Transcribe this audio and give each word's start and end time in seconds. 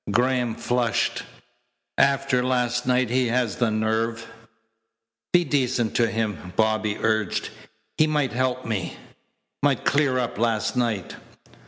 Graham 0.09 0.55
flushed. 0.55 1.21
"After 1.95 2.43
last 2.43 2.87
night 2.87 3.11
he 3.11 3.27
has 3.27 3.57
the 3.57 3.69
nerve" 3.69 4.25
"Be 5.31 5.43
decent 5.43 5.93
to 5.97 6.07
him," 6.09 6.53
Bobby 6.55 6.97
urged. 6.99 7.49
"He 7.99 8.07
might 8.07 8.33
help 8.33 8.65
me 8.65 8.97
might 9.61 9.85
clear 9.85 10.17
up 10.17 10.39
last 10.39 10.75
night." 10.75 11.15